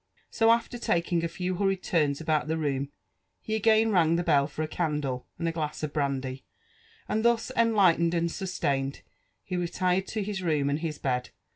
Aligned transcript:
So, 0.31 0.49
after 0.49 0.79
taking 0.79 1.23
a 1.23 1.27
few 1.27 1.57
hurried 1.57 1.83
turns 1.83 2.19
about 2.19 2.47
the 2.47 2.57
room, 2.57 2.89
he 3.39 3.53
again 3.53 3.91
rang 3.91 4.15
the 4.15 4.23
bell 4.23 4.47
for 4.47 4.63
a 4.63 4.67
candle 4.67 5.27
and 5.37 5.47
a 5.47 5.51
glass 5.51 5.83
of 5.83 5.93
brandy; 5.93 6.43
and 7.07 7.23
thusjenliglitened 7.23 8.15
and 8.15 8.31
sustained, 8.31 9.01
he 9.43 9.55
retired 9.57 10.07
to 10.07 10.23
his 10.23 10.41
room 10.41 10.71
and 10.71 10.79
his 10.79 10.97
bed 10.97 11.29